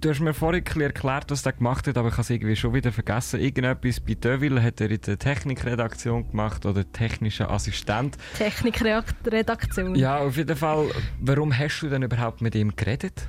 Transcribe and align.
Du 0.00 0.10
hast 0.10 0.20
mir 0.20 0.32
vorhin 0.32 0.64
erklärt, 0.78 1.28
was 1.28 1.44
er 1.44 1.54
gemacht 1.54 1.88
hat, 1.88 1.98
aber 1.98 2.06
ich 2.06 2.12
habe 2.12 2.22
es 2.22 2.30
irgendwie 2.30 2.54
schon 2.54 2.72
wieder 2.72 2.92
vergessen. 2.92 3.40
Irgendetwas 3.40 3.98
bei 3.98 4.14
Deville 4.14 4.62
hat 4.62 4.80
er 4.80 4.92
in 4.92 5.00
der 5.00 5.18
Technikredaktion 5.18 6.30
gemacht 6.30 6.64
oder 6.66 6.84
technischer 6.92 7.50
Assistent. 7.50 8.16
Technikredaktion. 8.36 9.96
Ja, 9.96 10.18
auf 10.18 10.36
jeden 10.36 10.54
Fall. 10.54 10.88
Warum 11.20 11.52
hast 11.52 11.80
du 11.80 11.88
denn 11.88 12.04
überhaupt 12.04 12.42
mit 12.42 12.54
ihm 12.54 12.76
geredet? 12.76 13.26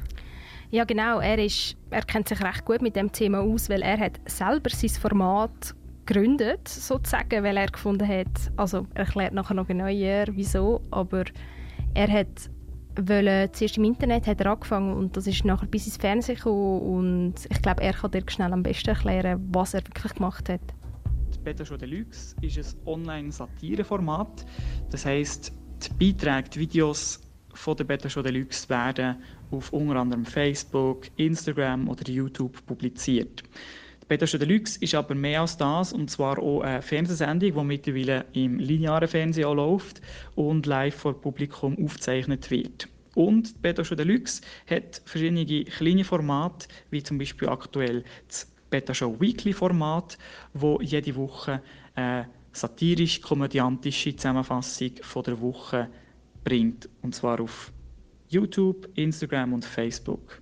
Ja, 0.69 0.83
genau. 0.83 1.19
Er, 1.19 1.39
ist, 1.39 1.75
er 1.89 2.03
kennt 2.03 2.29
sich 2.29 2.39
recht 2.39 2.65
gut 2.65 2.83
mit 2.83 2.95
dem 2.95 3.11
Thema 3.11 3.39
aus, 3.39 3.67
weil 3.67 3.81
er 3.81 3.97
hat 3.97 4.19
selber 4.27 4.69
sein 4.69 4.91
Format 4.91 5.73
gegründet, 6.05 6.67
sozusagen, 6.67 7.43
weil 7.43 7.57
er 7.57 7.65
gefunden 7.65 8.07
hat, 8.07 8.51
also 8.57 8.85
er 8.93 9.07
erklärt 9.07 9.33
nachher 9.33 9.55
noch 9.55 9.65
genauer, 9.65 10.27
wieso, 10.33 10.83
aber 10.91 11.23
er 11.95 12.11
hat 12.11 12.51
wollen, 12.95 13.53
zuerst 13.53 13.77
im 13.77 13.83
Internet 13.83 14.27
hat 14.27 14.41
er 14.41 14.51
angefangen 14.51 14.93
und 14.93 15.15
das 15.15 15.27
ist 15.27 15.45
nachher 15.45 15.67
bis 15.67 15.85
ins 15.85 15.97
Fernsehen 15.97 16.35
gekommen 16.35 16.81
und 16.81 17.35
ich 17.49 17.61
glaube, 17.61 17.81
er 17.83 17.93
kann 17.93 18.11
dir 18.11 18.23
schnell 18.27 18.53
am 18.53 18.63
besten 18.63 18.89
erklären, 18.89 19.47
was 19.51 19.73
er 19.73 19.85
wirklich 19.85 20.13
gemacht 20.13 20.49
hat. 20.49 20.61
Die 21.45 21.65
Show 21.65 21.77
Deluxe 21.77 22.35
ist 22.41 22.57
ein 22.57 22.87
Online-Satire-Format. 22.87 24.45
Das 24.89 25.05
heisst, 25.05 25.53
die 25.81 26.13
Beiträge, 26.13 26.49
die 26.49 26.59
Videos 26.59 27.21
von 27.53 27.75
der 27.75 27.85
Beta 27.85 28.09
Show 28.09 28.21
Deluxe 28.21 28.69
werden 28.69 29.15
auf 29.51 29.71
unter 29.73 29.95
anderem 29.95 30.25
Facebook, 30.25 31.07
Instagram 31.17 31.87
oder 31.89 32.07
YouTube 32.09 32.65
publiziert. 32.65 33.43
Show 34.25 34.37
Deluxe 34.37 34.79
ist 34.81 34.95
aber 34.95 35.13
mehr 35.13 35.41
als 35.41 35.57
das, 35.57 35.93
und 35.93 36.09
zwar 36.09 36.39
auch 36.39 36.61
eine 36.61 36.81
Fernsehsendung, 36.81 37.53
die 37.53 37.63
mittlerweile 37.63 38.25
im 38.33 38.57
linearen 38.57 39.07
Fernsehen 39.07 39.45
auch 39.45 39.53
läuft 39.53 40.01
und 40.35 40.65
live 40.65 40.95
vor 40.95 41.19
Publikum 41.19 41.77
aufgezeichnet 41.83 42.49
wird. 42.49 42.87
Und 43.15 43.53
Show 43.83 43.95
Deluxe 43.95 44.41
hat 44.69 45.01
verschiedene 45.05 45.45
kleine 45.65 46.03
Formate, 46.03 46.67
wie 46.89 47.03
zum 47.03 47.17
Beispiel 47.17 47.49
aktuell 47.49 48.03
das 48.27 48.51
Beta 48.69 48.93
Show 48.93 49.15
Weekly 49.19 49.53
Format, 49.53 50.17
wo 50.53 50.79
jede 50.81 51.15
Woche 51.15 51.61
eine 51.95 52.29
satirisch-komödiantische 52.51 54.15
Zusammenfassung 54.15 54.91
von 55.01 55.23
der 55.23 55.39
Woche 55.41 55.89
bringt. 56.43 56.89
Und 57.01 57.15
zwar 57.15 57.39
auf 57.39 57.71
YouTube, 58.29 58.87
Instagram 58.95 59.53
und 59.53 59.65
Facebook. 59.65 60.41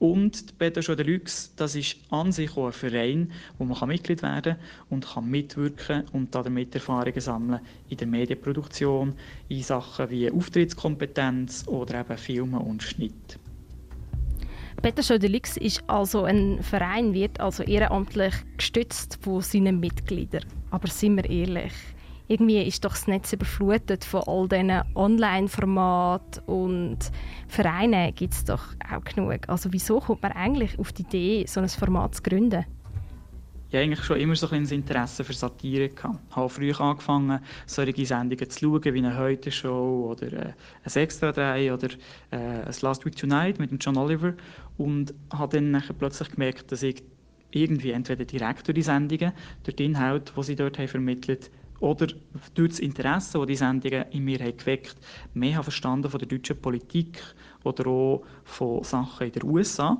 Und 0.00 0.48
die 0.48 0.54
Beta 0.54 0.80
Show 0.80 0.94
Deluxe, 0.94 1.50
das 1.56 1.74
ist 1.74 1.96
an 2.08 2.32
sich 2.32 2.56
auch 2.56 2.68
ein 2.68 2.72
Verein, 2.72 3.32
wo 3.58 3.64
man 3.64 3.86
Mitglied 3.86 4.22
werden 4.22 4.56
kann 4.56 4.64
und 4.88 5.06
kann 5.06 5.28
mitwirken 5.28 6.04
und 6.14 6.34
damit 6.34 6.74
Erfahrungen 6.74 7.20
sammeln 7.20 7.60
in 7.90 7.98
der 7.98 8.06
Medienproduktion, 8.06 9.12
in 9.50 9.62
Sachen 9.62 10.08
wie 10.08 10.30
Auftrittskompetenz 10.30 11.68
oder 11.68 12.00
eben 12.00 12.16
Filmen 12.16 12.62
und 12.62 12.82
Schnitt. 12.82 13.38
Beta 14.80 15.02
Show 15.02 15.18
Deluxe 15.18 15.60
ist 15.60 15.84
also 15.86 16.24
ein 16.24 16.62
Verein, 16.62 17.12
wird 17.12 17.38
also 17.38 17.62
ehrenamtlich 17.62 18.32
gestützt 18.56 19.18
von 19.20 19.42
seinen 19.42 19.80
Mitgliedern. 19.80 20.46
Aber 20.70 20.88
sind 20.88 21.16
wir 21.16 21.28
ehrlich, 21.28 21.74
irgendwie 22.30 22.62
ist 22.62 22.84
doch 22.84 22.92
das 22.92 23.08
Netz 23.08 23.32
überflutet 23.32 24.04
von 24.04 24.22
all 24.24 24.48
diesen 24.48 24.70
Online-Formaten 24.94 26.44
und 26.44 26.98
Vereinen 27.48 28.14
gibt 28.14 28.34
es 28.34 28.44
doch 28.44 28.62
auch 28.88 29.02
genug. 29.02 29.48
Also 29.48 29.72
wieso 29.72 29.98
kommt 29.98 30.22
man 30.22 30.32
eigentlich 30.32 30.78
auf 30.78 30.92
die 30.92 31.02
Idee, 31.02 31.44
so 31.48 31.58
ein 31.58 31.68
Format 31.68 32.14
zu 32.14 32.22
gründen? 32.22 32.64
Ich 33.68 33.74
habe 33.74 33.84
eigentlich 33.84 34.04
schon 34.04 34.20
immer 34.20 34.36
so 34.36 34.48
ein 34.48 34.64
Interesse 34.64 35.24
für 35.24 35.32
Satire. 35.32 35.86
Ich 35.86 36.02
habe 36.30 36.48
früh 36.48 36.72
angefangen, 36.72 37.40
solche 37.66 38.06
Sendungen 38.06 38.48
zu 38.48 38.60
schauen, 38.60 38.84
wie 38.84 38.98
eine 38.98 39.18
Heute-Show 39.18 40.12
oder 40.12 40.32
äh, 40.32 40.52
ein 40.84 41.02
Extra 41.02 41.32
3 41.32 41.74
oder 41.74 41.88
äh, 42.30 42.36
ein 42.36 42.74
Last 42.80 43.04
Week 43.04 43.16
Tonight 43.16 43.58
mit 43.58 43.72
dem 43.72 43.78
John 43.78 43.96
Oliver 43.96 44.34
und 44.78 45.14
habe 45.32 45.60
dann 45.60 45.82
plötzlich 45.98 46.30
gemerkt, 46.30 46.70
dass 46.70 46.84
ich 46.84 47.02
irgendwie 47.50 47.90
entweder 47.90 48.24
direkt 48.24 48.68
durch 48.68 48.76
die 48.76 48.82
Sendungen, 48.82 49.32
durch 49.64 49.74
den 49.74 49.90
Inhalt, 49.90 50.32
den 50.36 50.42
sie 50.44 50.54
dort 50.54 50.78
haben 50.78 50.86
vermittelt 50.86 51.50
oder 51.80 52.06
durch 52.54 52.70
das 52.70 52.78
Interesse, 52.78 53.38
das 53.38 53.46
die 53.46 53.56
Sendungen 53.56 54.04
in 54.10 54.24
mir 54.24 54.38
haben 54.38 54.56
geweckt 54.56 54.96
haben, 54.96 55.40
mehr 55.40 55.62
verstanden 55.62 56.10
von 56.10 56.18
der 56.18 56.28
deutschen 56.28 56.60
Politik 56.60 57.22
oder 57.64 57.86
auch 57.86 58.22
von 58.44 58.84
Sachen 58.84 59.26
in 59.26 59.32
den 59.32 59.44
USA. 59.44 59.98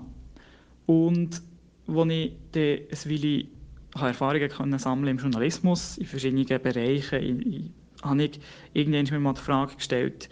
Und 0.87 1.43
als 1.88 2.10
ich 2.10 2.32
dann 2.53 2.71
ein 2.71 3.10
Weile 3.10 3.47
Erfahrungen 3.94 4.49
können 4.49 4.78
sammeln 4.78 5.09
im 5.09 5.19
Journalismus, 5.19 5.99
in 5.99 6.06
verschiedenen 6.06 6.62
Bereichen, 6.62 7.19
in, 7.21 7.41
in, 7.41 7.75
habe 8.03 8.25
ich 8.25 8.41
irgendwann 8.72 9.22
mal 9.22 9.34
die 9.34 9.41
Frage 9.41 9.75
gestellt, 9.75 10.28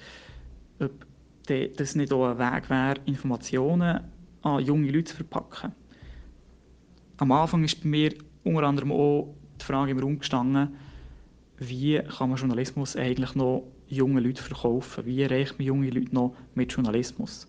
ob 0.79 0.93
das 1.77 1.95
nicht 1.95 2.13
auch 2.13 2.27
ein 2.27 2.39
Weg 2.39 2.71
wäre, 2.71 2.97
Informationen 3.07 4.01
an 4.43 4.65
junge 4.65 4.91
Leute 4.91 5.05
zu 5.05 5.17
verpacken. 5.17 5.73
Am 7.17 7.33
Anfang 7.33 7.65
ist 7.65 7.83
bei 7.83 7.89
mir 7.89 8.15
unter 8.45 8.63
anderem 8.65 8.93
auch 8.93 9.35
die 9.61 9.65
Frage 9.65 9.91
im 9.91 9.99
Raum 9.99 10.19
gestanden, 10.19 10.77
wie 11.59 11.99
kann 11.99 12.31
man 12.31 12.39
Journalismus 12.39 12.97
eigentlich 12.97 13.35
noch 13.35 13.65
jungen 13.89 14.23
Leuten 14.23 14.43
verkaufen? 14.43 15.05
Wie 15.07 15.23
erreicht 15.23 15.59
man 15.59 15.67
junge 15.67 15.91
Leute 15.91 16.15
noch 16.15 16.35
mit 16.55 16.73
Journalismus? 16.73 17.49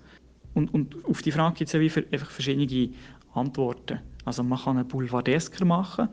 Und, 0.54 0.74
und 0.74 1.06
auf 1.06 1.22
die 1.22 1.32
Frage 1.32 1.56
gibt 1.56 1.74
es 1.74 1.76
einfach 1.76 2.32
verschiedene 2.32 2.94
Antworten. 3.34 4.00
Also 4.26 4.44
man 4.44 4.60
kann 4.60 4.78
einen 4.78 4.88
Boulevardesker 4.88 5.66
machen, 5.66 6.10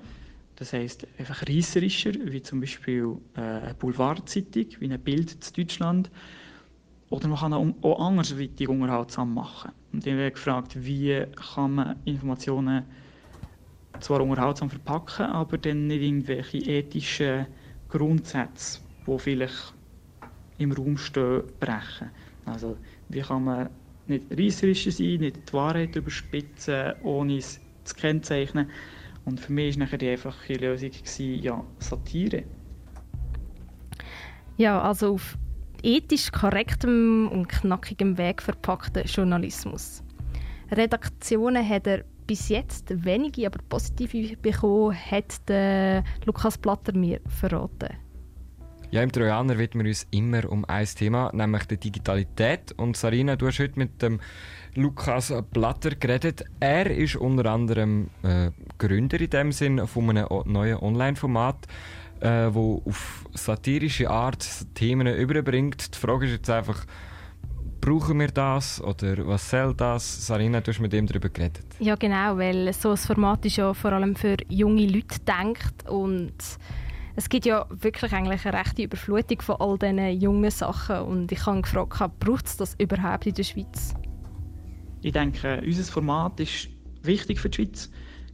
das 0.56 0.73
heißt 0.73 1.06
einfach 1.19 1.43
reisserischer, 1.49 2.12
wie 2.15 2.43
zum 2.43 2.61
Beispiel 2.61 3.17
äh, 3.37 3.41
eine 3.41 3.75
Boulevardzeitung, 3.75 4.67
wie 4.79 4.91
ein 4.91 5.01
Bild 5.01 5.33
in 5.33 5.65
Deutschland. 5.65 6.11
Oder 7.11 7.29
man 7.29 7.39
kann 7.39 7.53
auch 7.53 8.06
andersweitig 8.06 8.69
unterhaltsam 8.69 9.35
machen. 9.35 9.71
Und 9.93 10.06
ich 10.06 10.12
habe 10.12 10.31
gefragt, 10.31 10.77
wie 10.77 11.25
kann 11.37 11.75
man 11.75 11.97
Informationen 12.05 12.85
zwar 14.01 14.21
unterhaltsam 14.21 14.71
verpacken, 14.71 15.27
aber 15.27 15.56
dann 15.59 15.87
nicht 15.87 16.03
irgendwelche 16.03 16.59
ethischen 16.59 17.47
Grundsätze, 17.89 18.81
die 19.07 19.19
vielleicht 19.19 19.75
im 20.59 20.73
Raum 20.73 20.97
stehen, 20.97 21.43
brechen. 21.61 22.11
Also 22.45 22.77
wie 23.09 23.21
kann 23.21 23.45
man 23.45 23.71
nicht 24.07 24.25
reisserischer 24.31 24.91
sein, 24.91 25.19
nicht 25.21 25.49
die 25.49 25.53
Wahrheit 25.53 25.97
überspitzen, 25.97 26.93
ohne 27.03 27.39
es 27.39 27.61
zu 27.85 27.95
kennzeichnen. 27.95 28.71
Und 29.25 29.41
für 29.41 29.53
mich 29.53 29.77
war 29.77 29.85
nachher 29.85 29.99
die 29.99 30.09
einfache 30.09 30.55
Lösung 30.55 30.91
gewesen, 30.91 31.43
ja, 31.43 31.65
Satire. 31.79 32.45
Ja, 34.57 34.81
also 34.81 35.15
auf 35.15 35.37
ethisch 35.83 36.31
korrektem 36.31 37.29
und 37.29 37.49
knackigem 37.49 38.17
Weg 38.17 38.41
verpackten 38.41 39.05
Journalismus. 39.05 40.03
Redaktionen 40.71 41.69
hat 41.69 41.87
er 41.87 42.05
bis 42.26 42.48
jetzt 42.48 43.04
wenige, 43.04 43.47
aber 43.47 43.60
positive 43.69 44.37
bekommen, 44.37 44.94
hat 44.94 45.48
der 45.48 46.04
Lukas 46.25 46.59
Platter 46.59 46.97
mir 46.97 47.20
verraten. 47.28 47.88
Ja, 48.91 49.03
im 49.03 49.10
Trojaner 49.10 49.59
widmen 49.59 49.84
wir 49.84 49.91
uns 49.91 50.06
immer 50.10 50.48
um 50.50 50.64
ein 50.64 50.87
Thema, 50.87 51.31
nämlich 51.34 51.64
die 51.64 51.76
Digitalität. 51.76 52.72
Und 52.76 52.97
Sarina, 52.97 53.34
du 53.34 53.48
hast 53.48 53.59
heute 53.59 53.78
mit 53.78 54.00
dem 54.00 54.20
Lukas 54.75 55.34
Platter 55.50 55.91
geredet. 55.91 56.44
Er 56.60 56.88
ist 56.91 57.16
unter 57.16 57.50
anderem 57.50 58.10
äh, 58.22 58.50
Gründer 58.78 59.20
in 59.20 59.31
dem 59.31 59.53
Sinn 59.53 59.87
von 59.87 60.10
einem 60.10 60.28
neuen 60.44 60.78
Online-Format, 60.78 61.66
äh, 62.20 62.48
wo 62.53 62.82
auf 62.87 63.25
satirische 63.34 64.08
Art 64.08 64.47
Themen 64.75 65.08
überbringt. 65.08 65.94
Die 65.94 65.98
Frage 65.98 66.26
ist 66.26 66.32
jetzt 66.32 66.50
einfach, 66.50 66.87
brauchen 67.87 68.19
wir 68.19 68.27
das 68.27 68.83
oder 68.83 69.25
was 69.29 69.49
soll 69.49 69.73
das? 69.73 70.27
Sarina, 70.27 70.61
du 70.61 70.73
hast 70.73 70.81
mit 70.81 70.93
ihm 70.93 71.07
darüber 71.07 71.29
geredet. 71.29 71.65
Ja, 71.79 71.95
genau, 71.95 72.37
weil 72.37 72.73
so 72.73 72.91
ein 72.91 72.97
Format 72.97 73.47
ist 73.47 73.59
ja 73.59 73.73
vor 73.75 73.93
allem 73.93 74.17
für 74.17 74.37
junge 74.49 74.87
Leute 74.87 75.19
gedacht 75.19 75.89
und 75.89 76.35
es 77.15 77.29
gibt 77.29 77.47
ja 77.47 77.65
wirklich 77.71 78.13
eigentlich 78.13 78.45
eine 78.45 78.59
rechte 78.59 78.83
Überflutung 78.83 79.41
von 79.41 79.57
all 79.61 79.79
diesen 79.79 80.21
jungen 80.21 80.51
Sachen 80.51 80.99
und 81.03 81.31
ich 81.31 81.47
habe 81.47 81.63
gefragt, 81.63 82.19
braucht 82.19 82.47
es 82.47 82.57
das 82.57 82.75
überhaupt 82.75 83.27
in 83.27 83.35
der 83.35 83.45
Schweiz? 83.45 83.95
Ich 85.03 85.13
denke, 85.13 85.63
unser 85.65 85.85
Format 85.85 86.41
ist 86.41 86.69
wichtig 87.03 87.39
für 87.39 87.51
die 87.51 87.67
Schweiz, 87.67 87.89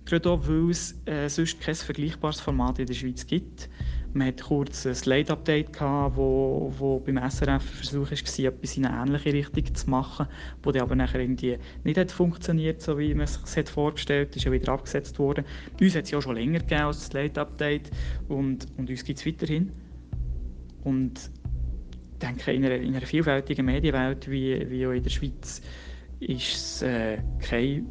gerade 0.07 0.31
auch, 0.31 0.49
weil 0.49 0.71
es 0.71 0.97
äh, 1.05 1.29
sonst 1.29 1.61
kein 1.61 1.75
vergleichbares 1.75 2.41
Format 2.41 2.79
in 2.79 2.87
der 2.87 2.95
Schweiz 2.95 3.27
gibt. 3.27 3.69
Man 4.15 4.29
hatte 4.29 4.45
kurz 4.45 4.87
ein 4.87 4.95
Slide-Update, 4.95 5.81
wo, 5.81 6.71
wo 6.77 7.01
beim 7.01 7.17
SRF 7.17 7.63
versucht 7.63 8.11
war, 8.11 8.45
etwas 8.45 8.77
in 8.77 8.85
eine 8.85 9.03
ähnliche 9.03 9.33
Richtung 9.33 9.75
zu 9.75 9.89
machen, 9.89 10.27
wo 10.63 10.71
dann 10.71 10.83
aber 10.83 10.95
nachher 10.95 11.21
irgendwie 11.21 11.59
nicht 11.85 11.97
hat 11.97 12.13
funktioniert, 12.13 12.83
so 12.83 12.99
wie 12.99 13.15
man 13.15 13.25
es 13.25 13.41
sich 13.45 13.69
vorgestellt 13.71 14.29
hat, 14.29 14.37
ist 14.37 14.45
ja 14.45 14.53
wieder 14.53 14.73
abgesetzt 14.73 15.19
worden. 15.19 15.47
Uns 15.81 15.97
hat 15.97 16.05
es 16.05 16.11
ja 16.11 16.21
schon 16.21 16.35
länger 16.35 16.59
gegeben 16.59 16.83
als 16.83 17.07
Slide-Update 17.07 17.91
und, 18.29 18.67
und 18.77 18.91
uns 18.91 19.03
gibt 19.03 19.19
es 19.19 19.27
weiterhin. 19.27 19.73
Und 20.85 21.31
ich 22.13 22.19
denke, 22.19 22.53
in 22.53 22.65
einer, 22.67 22.77
in 22.77 22.95
einer 22.95 23.07
vielfältigen 23.07 23.65
Medienwelt 23.65 24.31
wie, 24.31 24.69
wie 24.71 24.87
auch 24.87 24.93
in 24.93 25.03
der 25.03 25.11
Schweiz 25.11 25.63
ist 26.21 26.55
es 26.55 26.83
äh, 26.83 27.19
kein, 27.41 27.87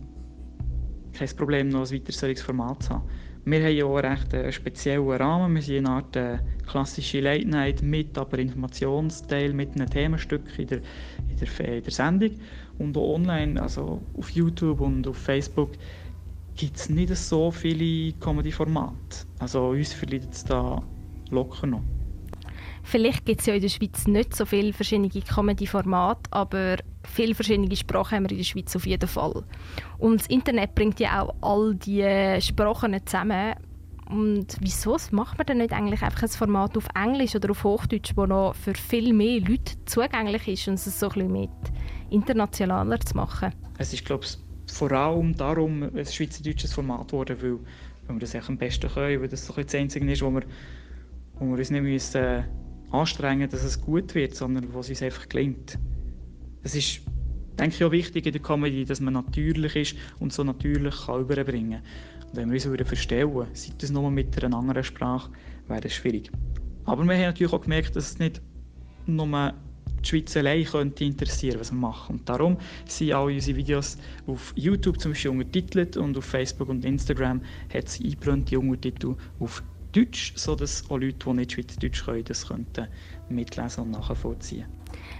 kein 1.13 1.29
Problem, 1.35 1.69
noch 1.69 1.91
ein 1.91 1.95
weiteres 1.95 2.41
Format 2.41 2.83
zu 2.83 2.91
haben. 2.91 3.09
Wir 3.43 3.63
haben 3.63 3.75
ja 3.75 3.85
auch 3.85 3.97
einen 3.97 4.13
recht 4.13 4.33
äh, 4.33 4.51
speziellen 4.51 5.09
Rahmen. 5.09 5.55
Wir 5.55 5.61
sind 5.63 5.87
eine 5.87 5.95
Art 5.95 6.15
äh, 6.15 6.37
klassische 6.67 7.21
Late 7.21 7.47
Night 7.47 7.81
mit 7.81 8.15
aber 8.17 8.37
Informationsteil, 8.37 9.51
mit 9.53 9.73
einem 9.75 9.89
Themenstück 9.89 10.43
in 10.59 10.67
der, 10.67 10.77
in 11.29 11.37
der, 11.37 11.75
in 11.77 11.83
der 11.83 11.91
Sendung. 11.91 12.31
Und 12.77 12.95
auch 12.95 13.15
online, 13.15 13.61
also 13.61 14.01
auf 14.15 14.29
YouTube 14.29 14.81
und 14.81 15.07
auf 15.07 15.17
Facebook, 15.17 15.71
gibt 16.55 16.77
es 16.77 16.89
nicht 16.89 17.15
so 17.15 17.49
viele 17.49 18.13
Comedy-Formate. 18.19 19.25
Also 19.39 19.69
uns 19.69 19.93
verliert 19.93 20.31
es 20.31 20.43
da 20.43 20.81
locker 21.31 21.65
noch. 21.65 21.83
Vielleicht 22.83 23.25
gibt 23.25 23.41
es 23.41 23.45
ja 23.45 23.53
in 23.53 23.61
der 23.61 23.69
Schweiz 23.69 24.07
nicht 24.07 24.35
so 24.35 24.45
viele 24.45 24.73
verschiedene 24.73 25.09
Comedy-Formate, 25.09 26.31
aber 26.31 26.77
viele 27.03 27.35
verschiedene 27.35 27.75
Sprachen 27.75 28.17
haben 28.17 28.23
wir 28.25 28.31
in 28.31 28.37
der 28.37 28.43
Schweiz 28.43 28.75
auf 28.75 28.85
jeden 28.85 29.07
Fall. 29.07 29.43
Und 29.97 30.21
das 30.21 30.27
Internet 30.27 30.75
bringt 30.75 30.99
ja 30.99 31.21
auch 31.21 31.35
all 31.41 31.75
diese 31.75 32.39
Sprachen 32.41 32.95
zusammen. 33.05 33.55
Und 34.09 34.57
wieso 34.59 34.97
macht 35.11 35.37
man 35.37 35.47
denn 35.47 35.59
nicht 35.59 35.71
eigentlich 35.71 36.01
einfach 36.01 36.23
ein 36.23 36.29
Format 36.29 36.75
auf 36.75 36.87
Englisch 36.95 37.33
oder 37.33 37.51
auf 37.51 37.63
Hochdeutsch, 37.63 38.11
das 38.13 38.27
noch 38.27 38.55
für 38.55 38.73
viel 38.73 39.13
mehr 39.13 39.39
Leute 39.39 39.73
zugänglich 39.85 40.47
ist 40.49 40.67
und 40.67 40.73
es 40.73 40.99
so 40.99 41.07
ein 41.07 41.13
bisschen 41.13 41.31
mit 41.31 41.49
internationaler 42.09 42.99
zu 42.99 43.15
machen? 43.15 43.53
Es 43.77 43.93
ist, 43.93 44.03
glaube 44.03 44.25
ich, 44.25 44.37
vor 44.73 44.91
allem 44.91 45.35
darum 45.37 45.83
ein 45.83 46.05
schweizerdeutsches 46.05 46.73
Format 46.73 47.07
geworden, 47.07 47.37
weil, 47.41 47.59
weil 48.07 48.15
wir 48.15 48.19
das 48.19 48.35
am 48.49 48.57
besten 48.57 48.89
können, 48.89 49.21
weil 49.21 49.29
das 49.29 49.45
so 49.45 49.53
das 49.53 49.75
Einzige 49.75 50.11
ist, 50.11 50.21
wo 50.21 50.29
wir, 50.31 50.43
wo 51.35 51.45
wir 51.45 51.57
uns 51.57 51.69
nicht 51.69 51.81
müssen, 51.81 52.17
äh, 52.21 52.43
anstrengen 52.91 53.49
dass 53.49 53.63
es 53.63 53.79
gut 53.79 54.13
wird, 54.15 54.35
sondern 54.35 54.73
wo 54.73 54.79
es 54.79 54.89
uns 54.89 55.01
einfach 55.01 55.27
gelingt. 55.29 55.77
Es 56.63 56.75
ist, 56.75 57.01
denke 57.57 57.75
ich, 57.75 57.83
auch 57.83 57.91
wichtig 57.91 58.25
in 58.25 58.33
der 58.33 58.41
Comedy, 58.41 58.85
dass 58.85 58.99
man 58.99 59.13
natürlich 59.13 59.75
ist 59.75 59.95
und 60.19 60.33
so 60.33 60.43
natürlich 60.43 60.95
kann 61.05 61.21
überbringen 61.21 61.81
kann. 61.81 62.31
Wenn 62.33 62.51
wir 62.51 62.65
uns 62.65 62.87
verstellen 62.87 63.45
sei 63.53 63.73
das 63.77 63.91
nur 63.91 64.09
mit 64.09 64.41
einer 64.41 64.55
anderen 64.55 64.83
Sprache, 64.83 65.31
wäre 65.67 65.81
das 65.81 65.93
schwierig. 65.93 66.31
Aber 66.85 67.03
wir 67.03 67.13
haben 67.13 67.21
natürlich 67.21 67.53
auch 67.53 67.61
gemerkt, 67.61 67.95
dass 67.95 68.11
es 68.11 68.19
nicht 68.19 68.41
nur 69.05 69.53
die 70.01 70.07
Schweiz 70.07 70.35
allein 70.35 70.65
könnte 70.65 71.03
interessieren, 71.03 71.59
was 71.59 71.71
wir 71.71 71.77
machen. 71.77 72.17
Und 72.17 72.29
darum 72.29 72.57
sind 72.87 73.13
all 73.13 73.27
unsere 73.27 73.57
Videos 73.57 73.97
auf 74.27 74.53
YouTube 74.55 74.99
zum 74.99 75.11
Beispiel 75.11 75.31
untertitelt 75.31 75.97
und 75.97 76.17
auf 76.17 76.25
Facebook 76.25 76.69
und 76.69 76.85
Instagram 76.85 77.41
hat 77.73 77.87
es 77.87 77.99
eingebrannte 77.99 78.59
Untertitel 78.59 79.15
auf 79.39 79.63
Deutsch, 79.91 80.33
sodass 80.35 80.89
auch 80.89 80.97
Leute, 80.97 81.25
die 81.25 81.33
nicht 81.33 81.51
Schweizerdeutsch 81.51 82.05
können, 82.05 82.23
das 82.25 82.47
könnten 82.47 82.87
mitlesen 83.29 83.83
und 83.83 83.91
nachvollziehen. 83.91 84.65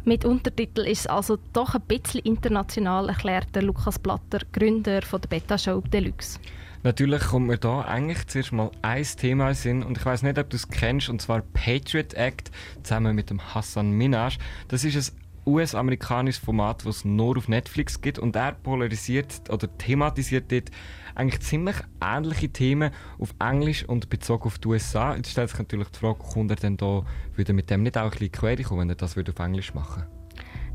Mit 0.04 0.26
Untertitel 0.26 0.82
ist 0.82 1.02
es 1.02 1.08
also 1.08 1.38
doch 1.54 1.76
ein 1.76 1.82
bisschen 1.82 2.22
international 2.22 3.10
erklärt 3.10 3.48
der 3.54 3.62
Lukas 3.62 4.00
Blatter, 4.00 4.40
Gründer 4.52 5.02
von 5.02 5.22
der 5.22 5.30
Beta 5.30 5.58
Show 5.58 5.82
Deluxe. 5.82 6.40
Natürlich 6.84 7.22
kommt 7.22 7.46
mir 7.46 7.60
da 7.60 7.82
eigentlich 7.82 8.26
zuerst 8.26 8.54
mal 8.54 8.72
ein 8.82 9.04
Thema 9.04 9.50
in 9.50 9.56
Sinn 9.56 9.84
und 9.84 10.00
ich 10.00 10.06
weiß 10.06 10.24
nicht, 10.24 10.40
ob 10.40 10.50
du 10.50 10.56
es 10.56 10.68
kennst, 10.68 11.10
und 11.10 11.22
zwar 11.22 11.42
Patriot 11.42 12.16
Act 12.16 12.50
zusammen 12.82 13.16
mit 13.16 13.30
dem 13.30 13.54
Hassan 13.54 13.92
Minaj. 13.92 14.38
Das 14.68 14.84
ist 14.84 14.96
ein 14.96 15.21
US-amerikanisches 15.46 16.44
Format, 16.44 16.86
das 16.86 16.98
es 16.98 17.06
nur 17.06 17.38
auf 17.38 17.48
Netflix 17.48 18.02
gibt 18.02 18.20
und 18.20 18.36
er 18.36 18.54
polarisiert 18.54 19.50
oder 19.50 19.68
thematisiert 19.78 20.52
dort 20.52 20.70
eigentlich 21.16 21.42
ziemlich 21.42 21.76
ähnliche 22.02 22.50
Themen 22.50 22.92
auf 23.20 23.34
Englisch 23.40 23.84
und 23.84 24.10
bezogen 24.10 24.46
auf 24.46 24.60
die 24.60 24.68
USA. 24.68 25.16
Jetzt 25.16 25.32
stellt 25.32 25.50
sich 25.50 25.60
natürlich 25.60 25.90
die 25.90 26.00
Frage, 26.00 26.20
kommt 26.20 26.52
er 26.52 26.58
denn 26.58 26.78
da, 26.78 27.04
würde 27.36 27.54
mit 27.54 27.70
dem 27.70 27.84
nicht 27.84 27.98
auch 27.98 28.04
ein 28.04 28.10
bisschen 28.12 28.32
quer 28.32 28.64
kommen, 28.64 28.82
wenn 28.82 28.90
er 28.90 28.96
das 28.96 29.18
auf 29.18 29.40
Englisch 29.40 29.74
machen 29.74 30.04
würde? 30.04 30.22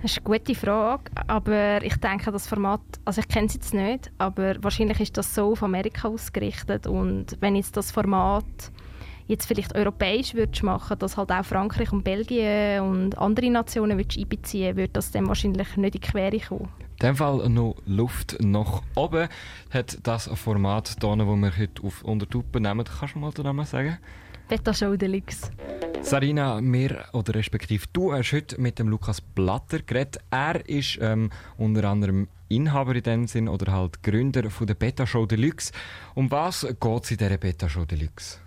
Das 0.02 0.12
ist 0.12 0.26
eine 0.26 0.38
gute 0.38 0.54
Frage, 0.54 1.10
aber 1.26 1.82
ich 1.82 1.96
denke, 1.96 2.30
das 2.30 2.46
Format, 2.46 2.82
also 3.04 3.20
ich 3.20 3.28
kenne 3.28 3.46
es 3.46 3.54
jetzt 3.54 3.72
nicht, 3.72 4.12
aber 4.18 4.62
wahrscheinlich 4.62 5.00
ist 5.00 5.16
das 5.16 5.34
so 5.34 5.52
auf 5.52 5.62
Amerika 5.62 6.08
ausgerichtet 6.08 6.86
und 6.86 7.36
wenn 7.40 7.56
jetzt 7.56 7.76
das 7.76 7.90
Format 7.90 8.44
jetzt 9.26 9.46
vielleicht 9.46 9.74
europäisch 9.74 10.34
würdest 10.34 10.62
machen, 10.62 10.98
dass 10.98 11.16
halt 11.16 11.30
auch 11.30 11.44
Frankreich 11.44 11.92
und 11.92 12.04
Belgien 12.04 12.80
und 12.80 13.18
andere 13.18 13.50
Nationen 13.50 13.98
würdest 13.98 14.18
einbeziehen, 14.18 14.76
würde 14.76 14.92
das 14.92 15.10
dann 15.10 15.26
wahrscheinlich 15.26 15.76
nicht 15.76 15.94
in 15.94 16.00
die 16.00 16.00
Quere 16.00 16.38
kommen. 16.38 16.68
In 17.00 17.08
dem 17.08 17.16
Fall 17.16 17.48
noch 17.50 17.76
Luft 17.84 18.38
nach 18.40 18.82
oben 18.94 19.28
hat 19.70 19.98
das 20.02 20.30
Format 20.34 20.96
hier, 20.98 21.16
das 21.16 21.26
wir 21.26 21.58
heute 21.58 21.82
auf 21.82 22.02
unter 22.02 22.28
Tuppen 22.28 22.62
nehmen. 22.62 22.84
Kannst 22.84 23.14
du 23.14 23.18
mal 23.18 23.32
den 23.32 23.44
Namen 23.44 23.66
sagen? 23.66 23.98
Beta 24.48 24.72
Show 24.72 24.96
Deluxe. 24.96 25.50
Sarina, 26.00 26.60
mir 26.60 27.04
oder 27.12 27.34
respektive 27.34 27.84
du 27.92 28.12
hast 28.12 28.32
heute 28.32 28.60
mit 28.60 28.78
dem 28.78 28.88
Lukas 28.88 29.20
Blatter 29.20 29.80
geredet. 29.80 30.18
Er 30.30 30.66
ist 30.68 30.98
ähm, 31.02 31.30
unter 31.58 31.84
anderem 31.84 32.28
Inhaber 32.48 32.94
in 32.94 33.02
dem 33.02 33.26
Sinn 33.26 33.48
oder 33.48 33.72
halt 33.72 34.02
Gründer 34.02 34.48
von 34.48 34.68
der 34.68 34.74
Beta 34.74 35.06
Show 35.06 35.26
Deluxe. 35.26 35.72
Um 36.14 36.30
was 36.30 36.60
geht 36.62 37.04
es 37.04 37.10
in 37.10 37.16
dieser 37.16 37.36
Beta 37.38 37.68
Show 37.68 37.84
Deluxe? 37.84 38.38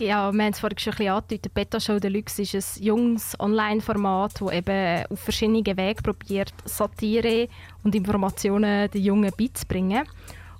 Ja, 0.00 0.32
wir 0.32 0.42
haben 0.44 0.52
es 0.52 0.58
vorhin 0.58 0.78
schon 0.78 0.92
ein 0.92 0.96
bisschen 0.96 1.12
angedeutet. 1.12 1.54
Beta 1.54 1.78
Show 1.78 2.00
Deluxe 2.00 2.42
ist 2.42 2.54
ein 2.54 2.82
junges 2.82 3.38
Online-Format, 3.38 4.40
das 4.40 4.52
eben 4.52 5.04
auf 5.08 5.20
verschiedene 5.20 5.64
Wege 5.64 6.02
probiert, 6.02 6.52
Satire 6.64 7.48
und 7.84 7.94
Informationen 7.94 8.90
den 8.90 9.02
Jungen 9.02 9.30
beizubringen. 9.38 10.04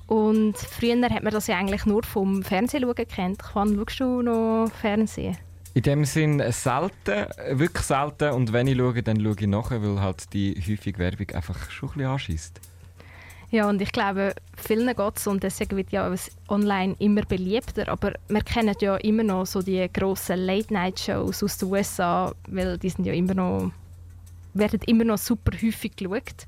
Und 0.07 0.57
früher 0.57 1.09
hat 1.11 1.23
man 1.23 1.33
das 1.33 1.49
ja 1.49 1.57
eigentlich 1.57 1.85
nur 1.85 2.05
vom 2.05 2.43
Fernsehen 2.43 2.83
schauen 2.83 3.09
kennt. 3.09 3.43
Wann 3.55 3.75
schaust 3.75 4.01
du 4.01 4.23
noch 4.23 4.71
Fernsehen? 4.81 5.37
In 5.73 5.83
dem 5.83 6.05
Sinn 6.05 6.41
selten, 6.53 7.27
wirklich 7.59 7.85
selten. 7.85 8.31
Und 8.31 8.53
wenn 8.53 8.69
ich 8.69 8.79
schaue, 8.79 9.03
dann 9.03 9.21
schaue 9.21 9.37
ich 9.41 9.47
nachher, 9.49 9.83
weil 9.83 10.01
halt 10.01 10.33
die 10.33 10.55
häufige 10.55 10.99
Werbung 10.99 11.31
einfach 11.31 11.71
schon 11.71 11.89
ein 11.89 11.93
bisschen 11.95 12.11
anschießt. 12.11 12.61
Ja, 13.51 13.69
und 13.69 13.81
ich 13.81 13.93
glaube, 13.93 14.35
vielen 14.57 14.87
geht 14.87 15.17
es 15.17 15.27
und 15.27 15.43
deswegen 15.43 15.77
wird 15.77 15.93
ja 15.93 16.13
online 16.49 16.97
immer 16.99 17.23
beliebter. 17.23 17.89
Aber 17.89 18.15
wir 18.29 18.43
kennen 18.43 18.75
ja 18.81 18.97
immer 18.97 19.23
noch 19.23 19.47
so 19.47 19.63
die 19.63 19.89
grossen 19.93 20.39
Late-Night-Shows 20.39 21.43
aus 21.43 21.59
den 21.59 21.71
USA, 21.71 22.35
weil 22.49 22.79
die 22.79 22.91
sind 22.91 23.07
ja 23.07 23.13
immer 23.13 23.35
noch, 23.35 23.71
werden 24.55 24.81
immer 24.87 25.05
noch 25.05 25.19
super 25.19 25.53
häufig 25.61 25.97
geschaut. 25.97 26.47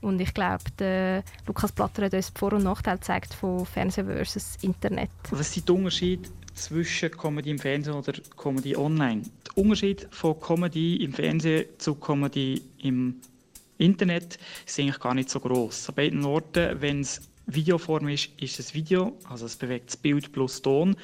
Und 0.00 0.20
ich 0.20 0.32
glaube, 0.34 0.64
der 0.78 1.24
Lukas 1.46 1.72
Platter 1.72 2.04
hat 2.04 2.14
uns 2.14 2.32
Vor- 2.34 2.52
und 2.52 2.64
Nachteile 2.64 2.98
gezeigt 2.98 3.34
von 3.34 3.66
Fernsehen 3.66 4.06
versus 4.06 4.56
Internet. 4.62 5.10
Was 5.30 5.52
sind 5.52 5.68
die 5.68 5.72
Unterschiede 5.72 6.28
zwischen 6.54 7.10
Comedy 7.10 7.50
im 7.50 7.58
Fernsehen 7.58 7.94
oder 7.94 8.12
Comedy 8.36 8.76
online? 8.76 9.22
Der 9.46 9.58
Unterschied 9.58 10.06
von 10.10 10.38
Comedy 10.38 10.96
im 10.96 11.12
Fernsehen 11.12 11.66
zu 11.78 11.94
Comedy 11.96 12.62
im 12.82 13.16
Internet 13.16 13.35
ist 13.78 14.78
eigentlich 14.78 14.98
gar 14.98 15.14
nicht 15.14 15.30
so 15.30 15.40
groß. 15.40 15.88
An 15.88 15.94
beiden 15.94 16.24
Orten, 16.24 16.80
wenn 16.80 17.00
es 17.00 17.20
Videoform 17.46 18.08
ist, 18.08 18.30
ist 18.40 18.58
es 18.58 18.74
Video, 18.74 19.16
also 19.28 19.46
es 19.46 19.56
bewegt 19.56 19.88
das 19.88 19.96
Bild 19.96 20.32
plus 20.32 20.62
Ton. 20.62 20.96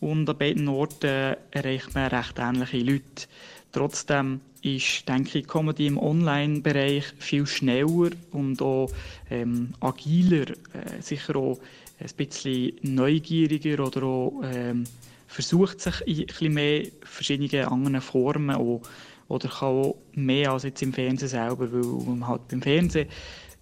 Und 0.00 0.28
an 0.28 0.38
beiden 0.38 0.68
Orten 0.68 1.36
erreicht 1.50 1.94
man 1.94 2.08
recht 2.08 2.38
ähnliche 2.38 2.78
Leute. 2.78 3.26
Trotzdem 3.72 4.40
ist, 4.62 5.08
denke 5.08 5.40
ich, 5.40 5.46
Comedy 5.46 5.86
im 5.86 5.98
Online-Bereich 5.98 7.04
viel 7.18 7.46
schneller 7.46 8.10
und 8.32 8.62
auch 8.62 8.90
ähm, 9.30 9.74
agiler, 9.80 10.50
äh, 10.50 11.00
sicher 11.00 11.36
auch 11.36 11.58
ein 11.98 12.10
bisschen 12.16 12.72
neugieriger 12.82 13.84
oder 13.84 14.02
auch 14.04 14.42
ähm, 14.44 14.84
versucht 15.26 15.80
sich 15.80 16.00
in 16.06 16.20
ein 16.20 16.26
bisschen 16.26 16.54
mehr 16.54 16.86
verschiedene 17.02 17.70
andere 17.70 18.00
Formen 18.00 18.54
auch 18.54 18.80
oder 19.28 19.48
kann 19.48 19.68
auch 19.68 19.96
mehr 20.14 20.52
als 20.52 20.64
jetzt 20.64 20.82
im 20.82 20.92
Fernsehen 20.92 21.28
selber, 21.28 21.72
weil 21.72 21.82
man 22.06 22.26
halt 22.26 22.48
beim 22.48 22.62
Fernsehen 22.62 23.08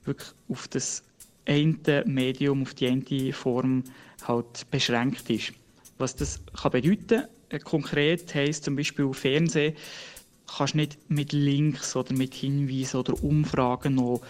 wirklich 0.05 0.31
auf 0.49 0.69
das 0.69 1.03
eine 1.47 2.05
Medium, 2.07 2.63
auf 2.63 2.75
die 2.75 2.89
eine 2.89 3.33
Form 3.33 3.85
halt 4.27 4.71
beschränkt 4.71 5.29
ist. 5.31 5.53
Was 5.99 6.17
das 6.17 6.41
kann 6.61 6.73
bedeuten 6.73 7.25
äh, 7.49 7.59
konkret 7.59 8.35
heisst 8.35 8.65
zum 8.65 8.77
Beispiel 8.77 9.13
Fernsehen, 9.13 9.75
kannst 10.57 10.75
nicht 10.75 10.99
mit 11.09 11.33
Links 11.33 11.97
oder 11.97 12.15
mit 12.15 12.35
Hinweisen 12.35 13.01
oder 13.01 13.23
Umfragen 13.23 13.95
noch 13.97 14.23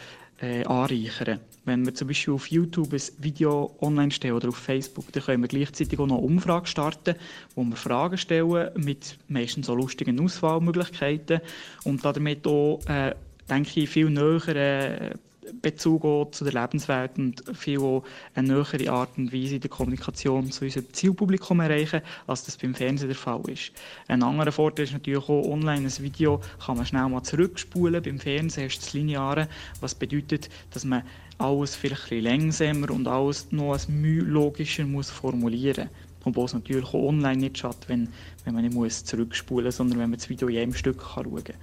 äh, 0.43 0.65
anreichern. 0.65 1.41
Wenn 1.65 1.87
wir 1.87 1.95
zum 1.95 2.09
Beispiel 2.09 2.35
auf 2.35 2.49
YouTube 2.49 2.93
ein 2.93 3.01
Video 3.19 3.75
online 3.81 4.11
stellen 4.11 4.35
oder 4.35 4.49
auf 4.49 4.57
Facebook, 4.57 5.13
dann 5.13 5.23
können 5.23 5.43
wir 5.43 5.49
gleichzeitig 5.49 5.99
auch 5.99 6.07
noch 6.07 6.19
eine 6.19 6.27
Umfrage 6.27 6.67
starten, 6.67 7.15
wo 7.55 7.63
wir 7.63 7.77
Fragen 7.77 8.19
stellen 8.19 8.71
mit 8.75 9.17
meistens 9.29 9.67
so 9.67 9.75
lustigen 9.75 10.21
Auswahlmöglichkeiten 10.21 11.41
und 11.85 12.05
damit 12.05 12.47
auch, 12.47 12.81
äh, 12.87 13.15
denke 13.49 13.81
ich, 13.81 13.89
viel 13.89 14.11
näher 14.11 14.49
äh, 14.49 15.15
Bezug 15.61 16.35
zu 16.35 16.45
der 16.45 16.53
Lebenswelt 16.53 17.19
und 17.19 17.43
viel 17.53 17.81
auch 17.81 18.05
eine 18.35 18.55
nähere 18.55 18.91
Art 18.91 19.19
und 19.19 19.33
Weise 19.33 19.61
der 19.61 19.71
Kommunikation 19.71 20.51
zu 20.51 20.65
unserem 20.65 20.93
Zielpublikum 20.93 21.61
erreichen, 21.61 22.01
als 22.27 22.45
das 22.45 22.57
beim 22.57 22.75
Fernsehen 22.75 23.09
der 23.09 23.17
Fall 23.17 23.43
ist. 23.49 23.73
Ein 24.09 24.23
anderer 24.23 24.53
Vorteil 24.53 24.85
ist 24.85 24.93
natürlich 24.93 25.29
auch, 25.29 25.45
online 25.47 25.87
ein 25.87 25.99
Video 25.99 26.41
kann 26.65 26.77
man 26.77 26.87
schnell 26.87 27.09
mal 27.09 27.23
zurückspulen. 27.23 28.03
Beim 28.03 28.19
Fernsehen 28.19 28.67
ist 28.67 28.83
das 28.83 28.93
Lineare, 28.93 29.49
was 29.81 29.95
bedeutet, 29.95 30.49
dass 30.71 30.85
man 30.85 31.03
alles 31.39 31.77
vielleicht 31.77 32.11
ein 32.13 32.23
langsamer 32.23 32.91
und 32.91 33.07
alles 33.07 33.51
noch 33.51 33.73
als 33.73 33.89
Mühe 33.89 34.23
logischer 34.23 34.85
muss 34.85 35.11
formulieren 35.11 35.89
muss. 35.89 36.13
Obwohl 36.25 36.45
es 36.45 36.55
natürlich 36.55 36.87
auch 36.87 36.95
online 36.95 37.41
nicht 37.41 37.59
schadet, 37.59 37.89
wenn, 37.89 38.09
wenn 38.45 38.55
man 38.55 38.65
nicht 38.65 38.75
muss 38.75 39.05
zurückspulen 39.05 39.67
muss, 39.67 39.77
sondern 39.77 39.99
wenn 39.99 40.11
man 40.11 40.19
das 40.19 40.29
Video 40.29 40.49
in 40.49 40.59
einem 40.59 40.75
Stück 40.75 41.03
schauen 41.03 41.43
kann. 41.43 41.57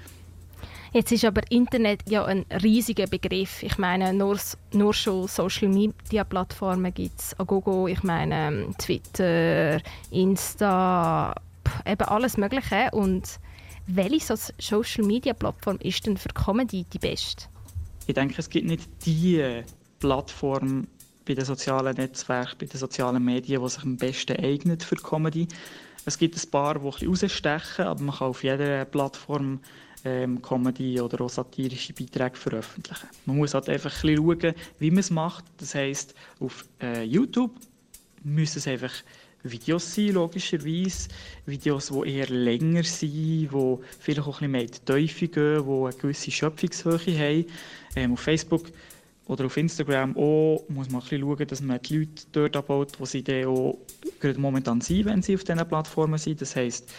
Jetzt 0.91 1.12
ist 1.12 1.24
aber 1.24 1.41
Internet 1.51 2.10
ja 2.10 2.25
ein 2.25 2.46
riesiger 2.63 3.05
Begriff. 3.05 3.62
Ich 3.62 3.77
meine, 3.77 4.12
nur, 4.12 4.39
nur 4.74 4.93
schon 4.93 5.27
Social 5.27 5.67
Media 5.67 6.24
Plattformen 6.24 6.91
gibt 6.93 7.19
es. 7.19 7.39
Agogo, 7.39 7.88
ich 7.88 8.01
meine 8.01 8.74
Twitter, 8.79 9.79
Insta, 10.10 11.36
eben 11.86 12.08
alles 12.08 12.38
Mögliche. 12.38 12.89
Und 12.91 13.39
welche 13.86 14.36
Social 14.58 15.05
Media 15.05 15.34
Plattform 15.34 15.77
ist 15.81 16.08
denn 16.08 16.17
für 16.17 16.29
Comedy 16.29 16.86
die 16.91 17.00
beste? 17.00 17.46
Ich 18.08 18.15
denke, 18.15 18.36
es 18.39 18.50
gibt 18.50 18.67
nicht 18.67 18.89
die 19.05 19.63
Plattform 20.00 20.88
bei 21.27 21.36
den 21.36 21.46
sozialen 21.46 21.96
Netzwerken, 21.96 22.58
bei 22.60 22.65
den 22.65 22.79
sozialen 22.79 23.24
Medien, 23.24 23.62
die 23.62 23.69
sich 23.69 23.84
am 23.84 23.98
besten 23.98 24.38
eignet 24.43 24.84
für 24.84 24.96
Comedy. 24.96 25.48
Es 26.05 26.17
gibt 26.17 26.36
ein 26.36 26.50
paar, 26.50 26.79
die 26.79 27.05
ein 27.05 27.12
bisschen 27.12 27.29
rausstechen, 27.29 27.86
aber 27.86 28.01
man 28.01 28.15
kann 28.15 28.29
auf 28.29 28.43
jeder 28.43 28.86
Plattform 28.86 29.60
ähm, 30.05 30.41
Comedy 30.41 30.99
oder 31.01 31.21
auch 31.21 31.29
satirische 31.29 31.93
Beiträge 31.93 32.35
veröffentlichen. 32.35 33.07
Man 33.25 33.37
muss 33.37 33.53
halt 33.53 33.69
einfach 33.69 33.91
ein 34.03 34.15
bisschen 34.15 34.17
schauen, 34.17 34.55
wie 34.79 34.91
man 34.91 34.99
es 34.99 35.09
macht. 35.09 35.45
Das 35.57 35.75
heisst, 35.75 36.15
auf 36.39 36.65
äh, 36.81 37.03
YouTube 37.03 37.51
müssen 38.23 38.59
es 38.59 38.67
einfach 38.67 38.93
Videos 39.43 39.95
sein, 39.95 40.09
logischerweise. 40.09 41.09
Videos, 41.45 41.87
die 41.87 42.17
eher 42.17 42.27
länger 42.27 42.83
sind, 42.83 43.11
die 43.13 43.49
vielleicht 43.99 44.21
auch 44.21 44.41
ein 44.41 44.51
bisschen 44.51 44.51
mehr 44.51 44.65
die 44.65 44.85
Teufel 44.85 45.27
gehen, 45.27 45.65
die 45.65 45.85
eine 45.85 45.93
gewisse 45.93 46.31
Schöpfungshöhe 46.31 47.17
haben. 47.17 47.45
Ähm, 47.95 48.13
auf 48.13 48.19
Facebook 48.19 48.65
oder 49.27 49.45
auf 49.45 49.57
Instagram 49.57 50.17
auch 50.17 50.65
muss 50.69 50.89
man 50.89 51.01
ein 51.01 51.07
bisschen 51.07 51.21
schauen, 51.21 51.47
dass 51.47 51.61
man 51.61 51.81
die 51.81 51.99
Leute 51.99 52.23
dort 52.31 52.57
abbaut, 52.57 52.99
wo 52.99 53.05
sie 53.05 53.23
dann 53.23 53.45
auch 53.45 53.77
gerade 54.19 54.39
momentan 54.39 54.81
sind, 54.81 55.05
wenn 55.05 55.21
sie 55.21 55.35
auf 55.35 55.43
diesen 55.43 55.67
Plattformen 55.67 56.17
sind. 56.17 56.41
Das 56.41 56.55
heisst, 56.55 56.91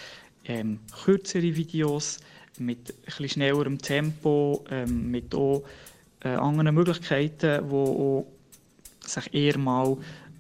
ähm, 0.47 0.79
kürzere 1.05 1.55
Videos 1.57 2.21
mit 2.59 2.95
ein 3.07 3.29
schnellerem 3.29 3.79
Tempo, 3.79 4.65
ähm, 4.71 5.11
mit 5.11 5.35
auch 5.35 5.63
äh, 6.23 6.29
anderen 6.29 6.75
Möglichkeiten, 6.75 7.69
die 7.69 7.75
auch 7.75 8.27
sich 9.07 9.35
eher 9.35 9.59
mal 9.59 9.97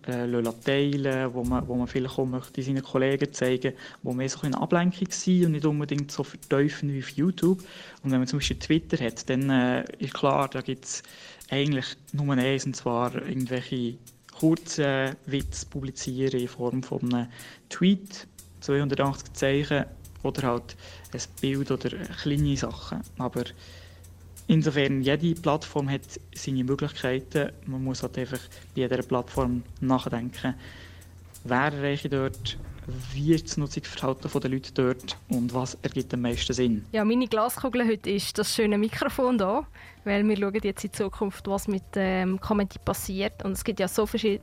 äh, 0.06 0.42
teilen 0.64 1.34
wo 1.34 1.44
man, 1.44 1.66
wo 1.68 1.74
man 1.74 1.86
vielleicht 1.86 2.18
auch 2.18 2.26
möchte 2.26 2.62
seinen 2.62 2.82
Kollegen 2.82 3.32
zeigen 3.32 3.74
wo 4.02 4.12
mehr 4.12 4.28
so 4.28 4.40
eine 4.42 4.60
Ablenkung 4.60 5.08
sind 5.10 5.46
und 5.46 5.52
nicht 5.52 5.64
unbedingt 5.64 6.10
so 6.10 6.24
verteufeln 6.24 6.92
wie 6.92 7.00
auf 7.00 7.10
YouTube. 7.10 7.62
Und 8.02 8.10
wenn 8.10 8.18
man 8.18 8.26
zum 8.26 8.38
Beispiel 8.38 8.58
Twitter 8.58 9.04
hat, 9.04 9.28
dann 9.28 9.50
äh, 9.50 9.84
ist 9.98 10.14
klar, 10.14 10.48
da 10.48 10.60
gibt 10.60 10.84
es 10.84 11.02
eigentlich 11.50 11.96
nur 12.12 12.32
eins, 12.34 12.66
und 12.66 12.76
zwar 12.76 13.14
irgendwelche 13.14 13.96
kurzen 14.38 15.16
Witze 15.26 15.66
publizieren 15.66 16.40
in 16.40 16.48
Form 16.48 16.82
von 16.82 17.12
einem 17.12 17.28
Tweet, 17.68 18.26
280 18.60 19.32
Zeichen 19.34 19.84
oder 20.22 20.42
halt 20.48 20.76
ein 21.12 21.20
Bild 21.40 21.70
oder 21.70 21.90
kleine 22.22 22.56
Sachen. 22.56 23.00
Aber 23.18 23.44
insofern, 24.46 25.02
jede 25.02 25.40
Plattform 25.40 25.90
hat 25.90 26.02
seine 26.34 26.64
Möglichkeiten. 26.64 27.52
Man 27.66 27.84
muss 27.84 28.02
halt 28.02 28.18
einfach 28.18 28.40
bei 28.74 28.82
jeder 28.82 29.02
Plattform 29.02 29.62
nachdenken, 29.80 30.54
wer 31.44 31.72
erreiche 31.72 32.08
dort, 32.08 32.58
wie 33.12 33.34
ist 33.34 33.46
das 33.46 33.56
Nutzungsverhalten 33.56 34.30
der 34.40 34.50
Leute 34.50 34.72
dort 34.72 35.16
und 35.28 35.54
was 35.54 35.76
ergibt 35.82 36.12
am 36.14 36.22
meisten 36.22 36.52
Sinn. 36.52 36.84
Ja, 36.92 37.04
meine 37.04 37.28
Glaskugel 37.28 37.86
heute 37.86 38.10
ist 38.10 38.36
das 38.38 38.54
schöne 38.54 38.78
Mikrofon 38.78 39.38
da, 39.38 39.66
weil 40.04 40.26
wir 40.26 40.36
schauen 40.36 40.60
jetzt 40.62 40.84
in 40.84 40.92
Zukunft, 40.92 41.46
was 41.46 41.68
mit 41.68 41.84
ähm, 41.94 42.40
Comedy 42.40 42.78
passiert 42.84 43.44
und 43.44 43.52
es 43.52 43.64
gibt 43.64 43.80
ja 43.80 43.88
so 43.88 44.06
verschiedene 44.06 44.40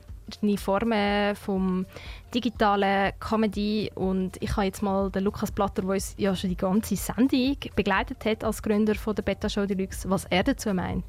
Formen 0.56 1.34
vom 1.36 1.86
digitalen 2.34 3.12
Comedy 3.20 3.90
und 3.94 4.36
ich 4.40 4.56
habe 4.56 4.66
jetzt 4.66 4.82
mal 4.82 5.10
den 5.10 5.24
Lukas 5.24 5.50
Platter, 5.50 5.82
der 5.82 5.90
uns 5.90 6.14
ja 6.18 6.34
schon 6.36 6.50
die 6.50 6.56
ganze 6.56 6.96
Sendung 6.96 7.56
begleitet 7.74 8.24
hat 8.24 8.44
als 8.44 8.62
Gründer 8.62 8.94
von 8.94 9.14
der 9.14 9.22
Beta 9.22 9.48
Show 9.48 9.66
Deluxe, 9.66 10.08
was 10.10 10.24
er 10.26 10.44
dazu 10.44 10.72
meint. 10.74 11.04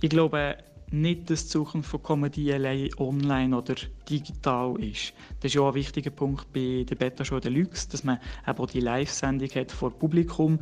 Ich 0.00 0.10
glaube, 0.10 0.56
nicht, 0.90 1.28
dass 1.30 1.44
die 1.44 1.50
Zukunft 1.50 1.90
von 1.90 2.02
Comedy 2.02 2.52
allein 2.52 2.88
online 2.98 3.56
oder 3.56 3.74
digital 4.08 4.80
ist. 4.82 5.12
Das 5.40 5.50
ist 5.50 5.54
ja 5.54 5.62
auch 5.62 5.68
ein 5.68 5.74
wichtiger 5.74 6.10
Punkt 6.10 6.52
bei 6.52 6.84
der 6.88 6.96
Beta 6.96 7.24
Show 7.24 7.40
Deluxe, 7.40 7.88
dass 7.90 8.04
man 8.04 8.18
eben 8.46 8.66
die 8.68 8.80
Live-Sendung 8.80 9.50
hat 9.50 9.72
vor 9.72 9.90
Publikum. 9.90 10.60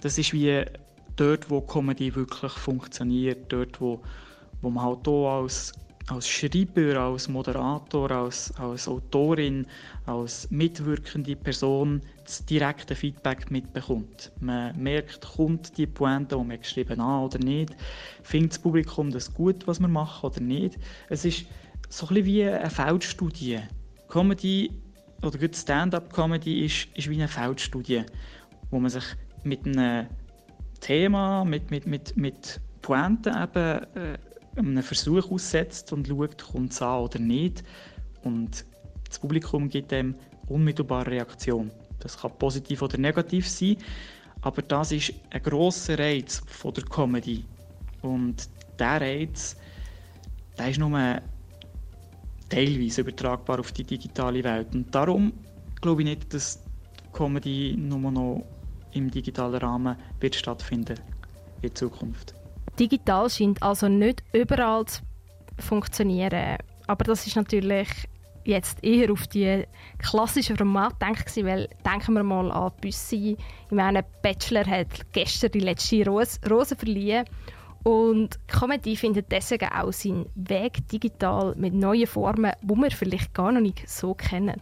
Das 0.00 0.18
ist 0.18 0.32
wie 0.32 0.64
dort, 1.16 1.50
wo 1.50 1.60
Comedy 1.60 2.14
wirklich 2.14 2.52
funktioniert, 2.52 3.52
dort, 3.52 3.80
wo, 3.80 4.00
wo 4.62 4.70
man 4.70 4.84
halt 4.84 5.06
auch 5.06 5.42
als 5.42 5.72
als 6.08 6.28
Schreiber, 6.28 6.98
als 6.98 7.28
Moderator, 7.28 8.10
als, 8.10 8.52
als 8.56 8.88
Autorin, 8.88 9.66
als 10.06 10.50
mitwirkende 10.50 11.36
Person 11.36 12.00
das 12.24 12.44
direkte 12.44 12.94
Feedback 12.94 13.50
mitbekommt. 13.50 14.32
Man 14.40 14.76
merkt, 14.80 15.20
kommt 15.36 15.76
die 15.76 15.86
Pointe, 15.86 16.36
die 16.36 16.44
man 16.44 16.58
geschrieben 16.58 17.00
an 17.00 17.24
oder 17.24 17.38
nicht, 17.38 17.76
findet 18.22 18.52
das 18.52 18.58
Publikum 18.58 19.10
das 19.10 19.32
gut, 19.32 19.66
was 19.66 19.80
wir 19.80 19.88
machen 19.88 20.30
oder 20.30 20.40
nicht. 20.40 20.78
Es 21.08 21.24
ist 21.24 21.46
so 21.88 22.06
ein 22.06 22.14
bisschen 22.14 22.26
wie 22.26 22.44
eine 22.44 22.70
Feldstudie. 22.70 23.60
Comedy 24.08 24.70
oder 25.22 25.38
Stand-up-Comedy 25.52 26.64
ist, 26.64 26.88
ist 26.94 27.10
wie 27.10 27.16
eine 27.16 27.28
Feldstudie, 27.28 28.04
wo 28.70 28.78
man 28.78 28.90
sich 28.90 29.04
mit 29.44 29.66
einem 29.66 30.06
Thema, 30.80 31.44
mit, 31.44 31.70
mit, 31.70 31.86
mit, 31.86 32.16
mit 32.16 32.60
Pointen 32.82 33.34
eben 33.34 33.82
äh, 33.96 34.18
einem 34.56 34.82
Versuch 34.82 35.30
aussetzt 35.30 35.92
und 35.92 36.06
schaut, 36.06 36.38
kommt 36.38 36.72
es 36.72 36.82
an 36.82 37.02
oder 37.02 37.18
nicht. 37.18 37.64
Und 38.22 38.64
das 39.08 39.18
Publikum 39.18 39.68
gibt 39.68 39.90
dem 39.90 40.14
unmittelbare 40.48 41.10
Reaktion. 41.10 41.70
Das 42.00 42.18
kann 42.18 42.36
positiv 42.38 42.82
oder 42.82 42.98
negativ 42.98 43.48
sein, 43.48 43.76
aber 44.42 44.62
das 44.62 44.92
ist 44.92 45.12
ein 45.30 45.42
grosser 45.42 45.98
Reiz 45.98 46.42
von 46.46 46.72
der 46.74 46.84
Comedy. 46.84 47.44
Und 48.02 48.48
dieser 48.78 49.00
Reiz, 49.00 49.56
der 50.56 50.70
ist 50.70 50.78
nur 50.78 51.20
teilweise 52.48 53.00
übertragbar 53.00 53.60
auf 53.60 53.72
die 53.72 53.84
digitale 53.84 54.42
Welt. 54.44 54.74
Und 54.74 54.94
darum 54.94 55.32
glaube 55.80 56.02
ich 56.02 56.08
nicht, 56.08 56.32
dass 56.32 56.62
Comedy 57.12 57.76
nur 57.76 58.10
noch 58.10 58.46
im 58.92 59.10
digitalen 59.10 59.56
Rahmen 59.56 59.96
wird 60.20 60.34
stattfinden 60.34 60.98
in 61.62 61.74
Zukunft. 61.74 62.37
Digital 62.78 63.28
scheint 63.28 63.62
also 63.62 63.88
nicht 63.88 64.22
überall 64.32 64.84
zu 64.86 65.02
funktionieren. 65.58 66.58
Aber 66.86 67.04
das 67.04 67.26
ist 67.26 67.36
natürlich 67.36 67.88
jetzt 68.44 68.82
eher 68.82 69.12
auf 69.12 69.26
die 69.26 69.64
klassischen 69.98 70.56
Formate 70.56 70.96
denkt, 71.02 71.36
weil 71.44 71.68
denken 71.84 72.14
wir 72.14 72.22
mal 72.22 72.50
an 72.50 72.72
Büssi. 72.80 73.36
Ich 73.66 73.70
meine, 73.70 74.04
Bachelor 74.22 74.64
hat 74.64 75.12
gestern 75.12 75.50
die 75.50 75.60
letzte 75.60 76.04
Rose, 76.06 76.38
Rose 76.48 76.76
verliehen 76.76 77.24
und 77.82 78.38
Comedy 78.48 78.96
findet 78.96 79.30
deswegen 79.30 79.68
auch 79.68 79.92
seinen 79.92 80.26
Weg 80.34 80.88
digital 80.88 81.54
mit 81.56 81.74
neuen 81.74 82.06
Formen, 82.06 82.52
die 82.62 82.74
wir 82.74 82.90
vielleicht 82.90 83.34
gar 83.34 83.52
noch 83.52 83.60
nicht 83.60 83.88
so 83.88 84.14
kennen. 84.14 84.56